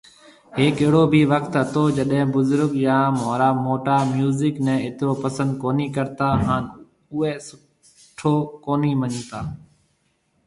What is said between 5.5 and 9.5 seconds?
ڪونهي ڪرتا هان اوئي سٺو ڪونهي ۿمجھتا